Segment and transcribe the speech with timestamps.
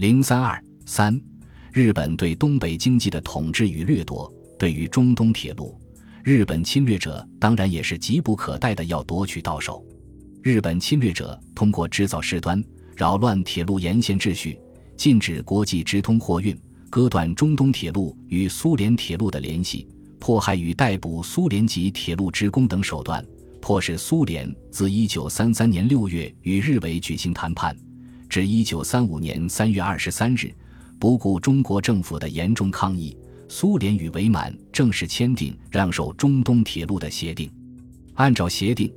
[0.00, 1.20] 零三二三，
[1.74, 5.78] 日本对东北经济的统治与掠夺，对于中东铁路，
[6.24, 9.84] 日本侵略者当然也是急不可待的要夺取到手。
[10.42, 12.64] 日本侵略者通过制造事端，
[12.96, 14.58] 扰乱铁路沿线秩序，
[14.96, 16.58] 禁止国际直通货运，
[16.88, 19.86] 割断中东铁路与苏联铁路的联系，
[20.18, 23.22] 迫害与逮捕苏联籍铁路职工等手段。
[23.60, 27.76] 迫使苏联自一九三三年六月与日伪举行谈判，
[28.30, 30.54] 至一九三五年三月二十三日，
[31.00, 33.16] 不顾中国政府的严重抗议，
[33.48, 37.50] 苏联与伪满正式签订让售中东铁路的协定。
[38.14, 38.90] 按照协定，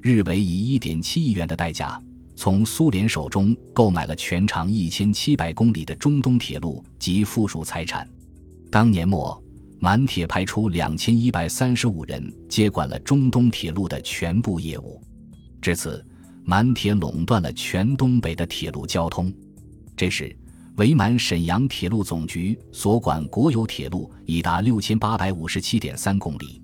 [0.00, 2.00] 日伪以一点七亿元的代价，
[2.34, 8.08] 从苏联手中购买了全长一千七百公里的中东铁路及附属财产。
[8.70, 9.40] 当年末。
[9.80, 15.00] 满铁派出两千一百三十五人接管了中东铁路的全部业务，
[15.62, 16.04] 至此，
[16.48, 19.30] 满铁垄断了全东北的铁路交通。
[19.94, 20.34] 这时，
[20.78, 26.62] 伪满沈阳铁路总局所管国有铁路已达六千八百五十七点三公里。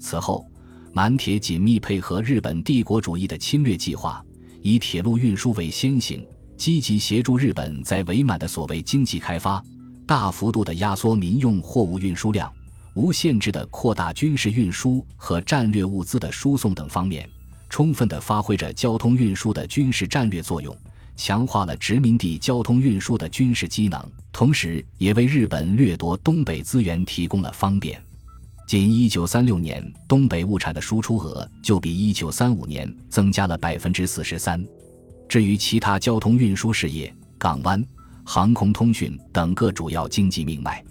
[0.00, 0.50] 此后，
[0.94, 4.24] 满铁紧密配合日本帝国主义的侵略计划，
[4.62, 9.62] 以铁路运输为先行，积极协助日本在伪满的所谓经济开发。
[10.06, 12.50] 大幅度的压缩民用货物运输量，
[12.94, 17.28] 无限制的扩大军事运输和战略物资的输送等方面，
[17.68, 20.76] 充分的发挥着交通运输的军事战略作用，
[21.16, 24.02] 强化了殖民地交通运输的军事机能，
[24.32, 28.00] 同时也为日本掠夺东北资源提供了方便。
[28.66, 34.62] 仅1936年，东北物产的输出额就比1935年增加了百分之四十三。
[35.28, 37.84] 至于其他交通运输事业，港湾。
[38.30, 40.84] 航空通讯等各主要经济命脉，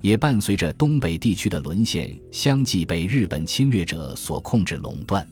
[0.00, 5.24] 也伴随着东北地区的沦陷，相继被日本侵略者所控制垄断、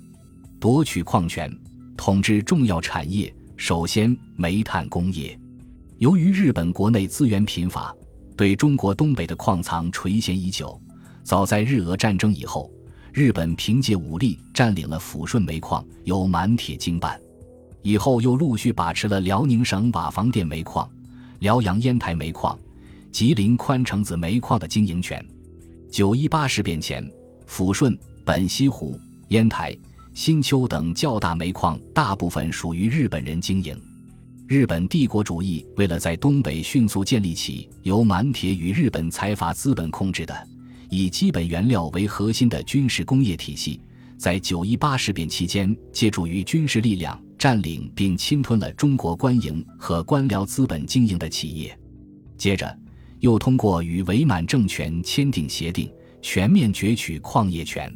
[0.61, 1.51] 夺取矿权，
[1.97, 3.35] 统治重要产业。
[3.57, 5.39] 首先，煤炭工业。
[5.97, 7.95] 由于日本国内资源贫乏，
[8.37, 10.79] 对中国东北的矿藏垂涎已久。
[11.25, 12.71] 早在日俄战争以后，
[13.11, 17.19] 日本凭借武力占领了抚顺煤矿，由满铁经办。
[17.81, 20.87] 以后又陆续把持了辽宁省瓦房店煤矿。
[21.39, 22.59] 辽阳烟台煤矿、
[23.11, 25.25] 吉林宽城子煤矿的经营权。
[25.91, 27.11] 九一八事变前，
[27.49, 29.75] 抚顺、本溪湖、烟台、
[30.21, 33.75] 新丘等较大煤矿大部分属于日本人经营。
[34.47, 40.49] 日本帝国主义为了在东北迅速建立起由满铁与日本财阀资本控制的
[40.91, 43.81] 以基本原料为核心的军事工业体系，
[44.19, 47.19] 在九一八事变期间，借助于军事力量。
[47.39, 51.75] 占领并侵吞了中国官营和官僚资本经营的企业，
[52.37, 52.79] 接着
[53.21, 57.91] 又通过与伪满政权签订协定，全面攫取矿业权。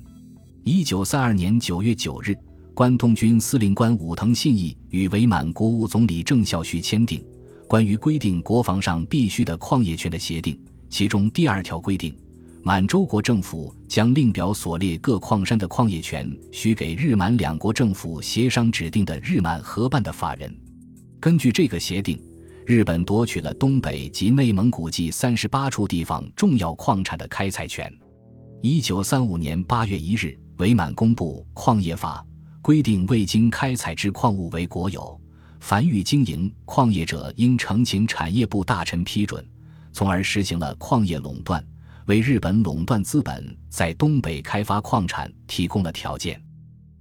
[0.66, 2.34] 一九三二年九月九日，
[2.72, 7.22] 关东军司令官武藤信义与伪满国务总理郑孝胥签订
[7.68, 10.58] 关于规定国防上必须的矿业权的协定，
[10.88, 12.16] 其中第二条规定。
[12.62, 20.50] 满洲国政府将令表所列各矿山的矿业权许给日满两国政府协商指定的日满合办的法人。
[21.20, 22.18] 根据这个协定，
[22.64, 27.92] 日本夺取了东北及内蒙古计三十八处地方重要矿产的开采权。
[28.62, 32.24] 一九三五年八月一日，伪满公布《矿业法》，
[32.62, 35.20] 规定未经开采之矿物为国有，
[35.60, 39.44] 凡欲经营矿业者应呈请产业部大臣批准，
[39.92, 41.64] 从而实行了矿业垄断。
[42.06, 46.40] 为日本垄断资本在东北开发矿产提供了条件。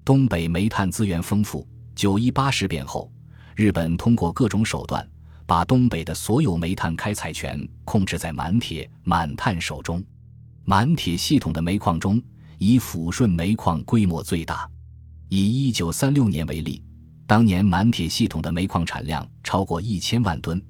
[0.06, 1.68] 东北煤炭资源丰富。
[1.94, 3.12] 九一八事变后，
[3.56, 5.08] 日本通过各种手段，
[5.46, 10.03] 把东北的所有煤炭开采权控制在满铁、满炭手中。
[10.66, 12.19] 满铁系统的煤矿中，
[12.58, 14.69] 以抚顺煤矿规模最大。
[15.30, 16.84] 以一九三六年为例，
[17.25, 20.62] 当年满铁系统的煤矿产量超过一千万吨，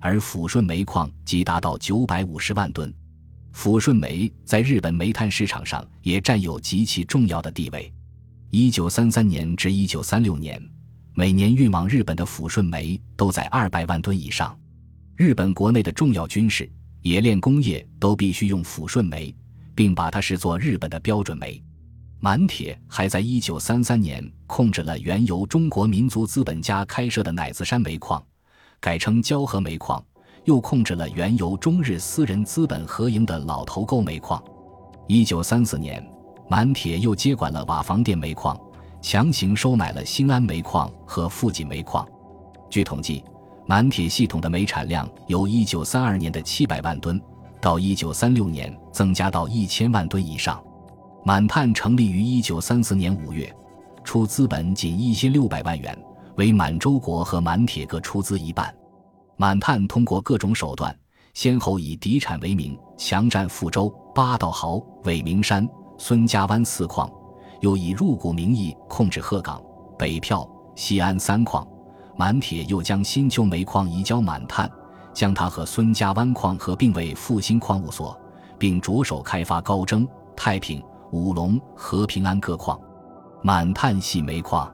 [0.00, 2.92] 而抚顺煤矿即达到九百五十万吨。
[3.54, 7.92] 抚顺煤在日本煤炭市场上也占有极其重要的地位。
[8.50, 10.62] 一九三三年至一九三六年，
[11.14, 14.56] 每年运往日本的抚顺煤都在二百万吨以上。
[15.16, 16.70] 日本国内的重要军事、
[17.02, 19.34] 冶炼工业都必须用抚顺煤，
[19.78, 21.62] 并把它视作日本的标准煤。
[22.18, 28.20] 满铁还在一九三三年控制了原由中国民族资本家开设的乃子山煤矿，
[28.80, 30.04] 改称交河煤矿。
[30.44, 34.42] 又控制了原由中日私人资本合营的老头沟煤矿。
[35.06, 36.04] 一九三四年，
[36.48, 38.58] 满铁又接管了瓦房店煤矿，
[39.00, 42.04] 强行收买了兴安煤矿和富锦煤矿。
[42.68, 43.22] 据统计，
[43.66, 47.20] 满铁系统的煤产量由一九三二年的七百万吨，
[47.60, 50.62] 到一九三六年增加到一千万吨以上。
[51.24, 53.54] 满炭成立于一九三四年五月，
[54.04, 55.96] 出资本仅一千六百万元，
[56.36, 58.74] 为满洲国和满铁各出资一半。
[59.36, 60.96] 满探通过各种手段，
[61.34, 65.68] 先后以敌产为名，强占富州、八道壕、伟明山、
[65.98, 67.10] 孙家湾四矿，
[67.60, 69.62] 又以入股名义控制鹤岗、
[69.98, 71.66] 北票、西安三矿。
[72.16, 74.68] 满铁又将新旧煤矿移交满探，
[75.18, 78.16] 将它和孙家湾矿合并为复兴矿务所，
[78.56, 80.06] 并着手开发高征、
[80.36, 80.80] 太平、
[81.10, 82.80] 五龙和平安各矿。
[83.42, 84.72] 满炭系煤矿，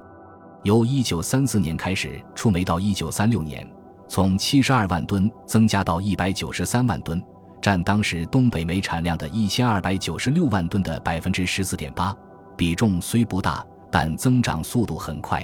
[0.62, 3.66] 由一九三四年开始出煤，到一九三六年，
[4.06, 7.24] 从七十二万吨增加到一百九十三万吨，
[7.62, 12.14] 占当时东北煤产量的一千二百九十六万吨的百分之十四点八，
[12.54, 15.42] 比重虽不大，但增长速度很快。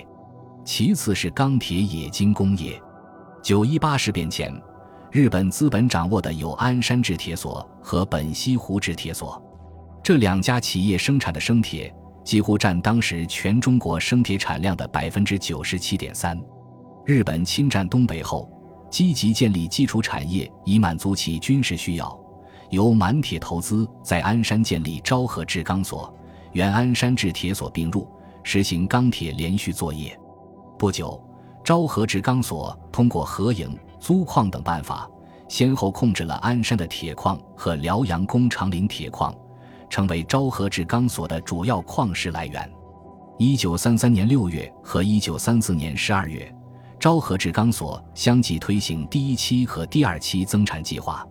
[0.62, 2.79] 其次是钢铁冶金工业。
[3.43, 4.55] 九一八事变前，
[5.12, 9.43] 日本资本掌握的有鞍山制铁所和本溪湖制铁所，
[10.05, 11.93] 这两家企业生产的生铁
[12.23, 16.41] 几乎占当时全中国生铁产量的百分之九十七点三。
[17.05, 18.49] 日本侵占东北后，
[18.89, 22.17] 积极建立基础产业以满足其军事需要，
[22.69, 26.15] 由满铁投资在鞍山建立昭和制钢所、
[26.53, 28.06] 原鞍山制铁所并入，
[28.45, 30.17] 实行钢铁连续作业。
[30.79, 31.21] 不久，
[31.65, 35.08] 昭和制钢所通过合营、租矿等办法，
[35.47, 39.32] 先后控制了鞍山的铁矿和辽阳工长岭铁矿，
[39.91, 42.69] 成为昭和制钢所的主要矿石来源。
[43.38, 46.52] 一九三三年六月和一九三四年十二月，
[46.99, 51.26] 昭和制钢所相继推行第一期和第二期增产计划。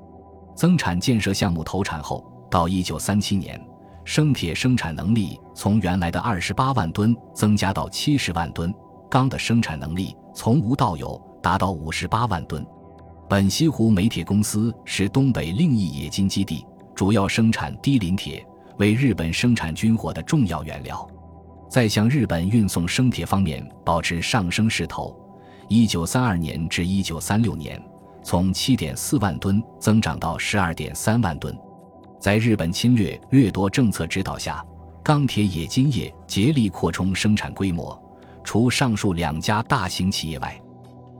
[0.55, 3.59] 增产建设项目投产后，到一九三七年，
[4.03, 8.73] 生铁生产能力从原来的二十八万吨增加到七十万吨。
[9.09, 12.65] 钢的生产能力从无到有达到五十八万吨。
[13.29, 16.65] 本溪湖煤铁公司是东北另一冶金基地，
[16.95, 18.45] 主要生产低磷铁，
[18.77, 21.07] 为日本生产军火的重要原料。
[21.69, 25.15] 在向日本运送生铁方面保持上升势头。
[25.67, 27.79] 一九三二年至一九三六年，
[28.23, 31.55] 从七点四万吨增长到十二点三万吨。
[32.19, 34.65] 在日本侵略掠夺政策指导下，
[35.03, 37.97] 钢铁冶金业竭力扩充生产规模。
[38.43, 40.59] 除上述两家大型企业外，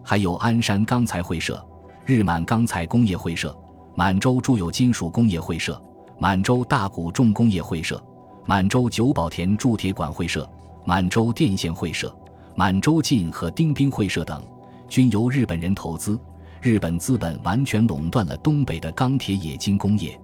[0.10, 1.64] 还有鞍山钢材会社、
[2.04, 3.56] 日满钢材工业会社、
[3.94, 5.80] 满洲铸有金属工业会社、
[6.18, 8.04] 满洲大谷重工业会社、
[8.44, 10.50] 满洲久保田铸铁管会社、
[10.84, 12.12] 满洲电线会社、
[12.56, 14.42] 满洲进和丁兵会社等，
[14.88, 16.20] 均由日本人投资。
[16.60, 20.20] 日本资本完全垄断了东北的钢铁冶金工业。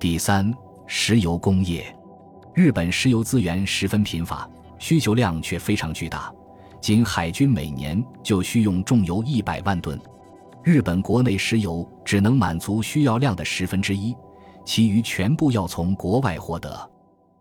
[0.00, 0.52] 第三，
[0.88, 1.86] 石油工业，
[2.52, 4.50] 日本石油资源十分贫乏，
[4.80, 6.32] 需求量却非常巨大。
[6.80, 10.00] 仅海军每年就需用重油一百万吨，
[10.64, 14.14] 日本国内石油只能满足需要量的十分之一，
[14.64, 16.90] 其余全部要从国外获得。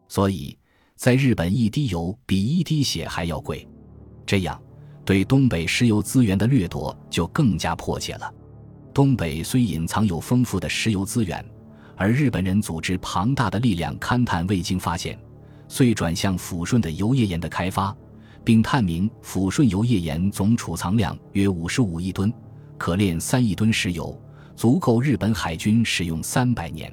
[0.10, 0.58] 所以，
[0.96, 3.66] 在日本一滴油比一滴血还要贵，
[4.26, 4.62] 这样
[5.06, 8.34] 对东北石油资源的掠夺就更加迫切了。
[8.94, 11.44] 东北虽隐藏有丰富的石油资源，
[11.96, 15.18] 而日本人组织庞大的力量勘探未经发现，
[15.70, 17.96] 遂转向抚顺的油页岩的开发。
[18.44, 22.34] 并探明抚顺油页岩总储藏量约五十五亿吨，
[22.78, 24.20] 可炼三亿吨石油，
[24.56, 26.92] 足够日本海军使用三百年。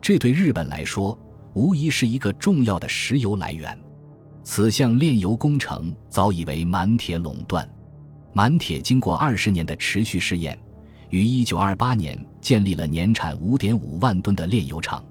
[0.00, 1.18] 这对日本来说，
[1.54, 3.78] 无疑是一个重要的石油来源。
[4.42, 7.68] 此项炼油工程早已为满铁垄断。
[8.32, 10.58] 满铁经过二十年的持续试验，
[11.10, 15.04] 于一九二八年建立了年产五点五万吨的炼油厂。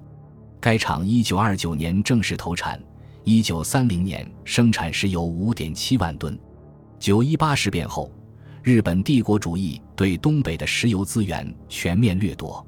[0.58, 2.82] 该厂一九二九年正式投产。
[3.32, 6.36] 一九三零年生产石油五点七万吨。
[6.98, 8.10] 九一八事变后，
[8.60, 12.66] 日本帝国主义对东北的石油资源全面掠夺。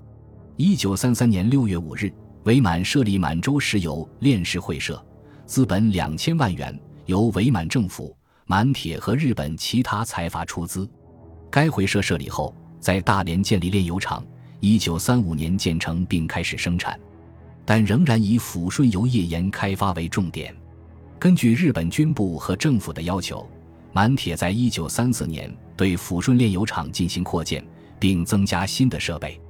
[0.57, 2.15] 一九三三年六月五日，
[2.45, 5.05] 伪满设立满洲石油炼石会社，
[5.47, 8.17] 资本两千万元，由伪满政府、
[8.47, 10.89] 满铁和日本其他财阀出资。
[11.51, 14.25] 该会社设立后，在大连建立炼油厂，
[14.61, 16.97] 一九三五年建成并开始生产。
[17.65, 20.55] 但仍然以抚顺油页岩开发为重点。
[21.19, 23.49] 根据日本军部和政府的要求，
[23.93, 27.65] 满铁在一九三四年对抚顺炼油厂进行扩建，
[27.99, 29.41] 并增加新的设备。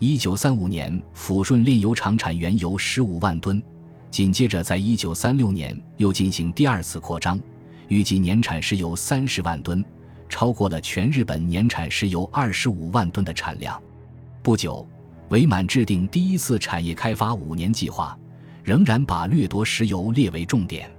[0.00, 3.62] 一九三五年，抚顺炼油厂产原油十五万吨，
[4.10, 7.38] 紧接着在一九三六年又进行第二次扩张，
[7.86, 9.84] 预计年产石油三十万吨，
[10.28, 13.80] 超过了全日本年产石油二十五万吨的产量。
[14.42, 14.84] 不久。
[15.32, 18.16] 伪满制定第一次产业开发五年计划，
[18.62, 20.90] 仍然把掠夺石油列为重点。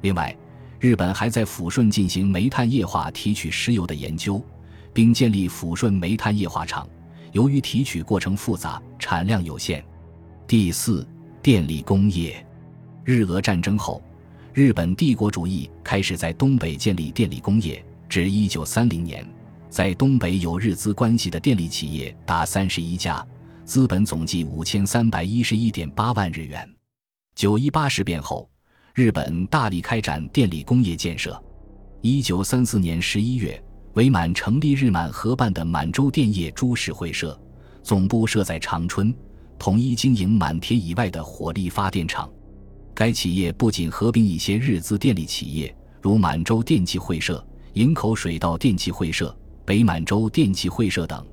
[0.00, 0.34] 另外，
[0.80, 4.42] 日本还在抚顺进行煤炭液化提取石油的研究，
[4.94, 6.88] 并建立抚顺煤炭液化厂。
[7.32, 9.84] 由于提取过程复杂，产量有限。
[10.46, 11.06] 第四，
[11.42, 12.42] 电力工业。
[13.04, 14.02] 日俄战争后，
[14.54, 17.84] 日本帝国主义开始在东北建立电力工业。
[18.08, 19.22] 至一九三零年，
[19.68, 23.22] 在东北有日资关系的电力企业达三十一家，
[23.66, 26.66] 资本总计五千三百一十一点八万日元。
[27.34, 28.48] 九一八事变后，
[28.94, 31.36] 日本大力开展电力工业建设。
[32.00, 33.60] 一九三四年十一月，
[33.94, 37.36] 伪满成立日满合办的满洲电业株式会社，
[37.82, 39.12] 总部设在长春，
[39.58, 42.30] 统一经营满铁以外的火力发电厂。
[42.94, 49.36] 该企业不仅合并一些日资电力企业，如满洲电气会社、营口水道电气会社。
[49.64, 51.26] 北满洲电气会社等，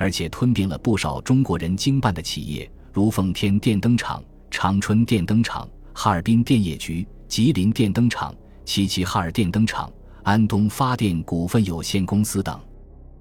[0.00, 9.92] 而且吞并了不少中国人经办的企业，如奉天电灯厂、长春电灯厂、哈尔滨电业局、吉林电灯厂、齐齐哈尔电灯厂、
[10.22, 12.58] 安东发电股份有限公司等。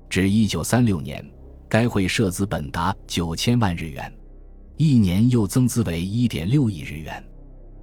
[0.10, 1.30] 至一九三六年，
[1.68, 4.10] 该会涉资本达九千万日元，
[4.78, 7.22] 一年又增资为一点六亿日元，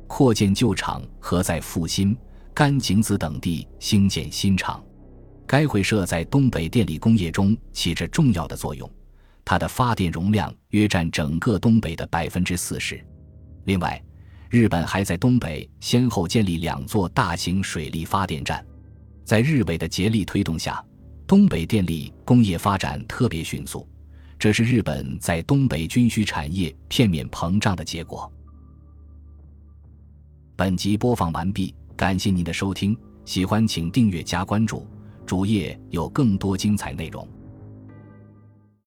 [0.07, 2.17] 扩建旧厂和在阜新、
[2.55, 4.83] 甘井子等地兴建新厂。
[5.47, 8.91] 该会社在东北电力工业中起着重要的作用，
[9.45, 13.03] 它的发电容量约占整个东北的百分之四十。
[13.65, 14.03] 另外，
[14.51, 18.65] 日本还在东北先后建立两座大型水力发电站。
[19.25, 20.85] 在日伪的竭力推动下，
[21.27, 23.89] 东北电力工业发展特别迅速，
[24.39, 28.33] 这是日本在东北军需产业片面膨胀的结果。
[30.55, 34.87] 本集播放完毕，感谢您的收听，喜欢请订阅加关注。
[35.27, 37.29] 主页有更多精彩内容。